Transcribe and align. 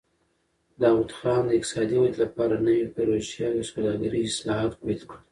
داوود 0.81 1.11
خان 1.17 1.41
د 1.45 1.49
اقتصادي 1.57 1.97
ودې 1.99 2.17
لپاره 2.23 2.55
نوې 2.65 2.85
پروژې 2.95 3.39
او 3.47 3.53
د 3.57 3.61
سوداګرۍ 3.71 4.21
اصلاحات 4.27 4.71
پیل 4.81 4.99
کړل. 5.09 5.23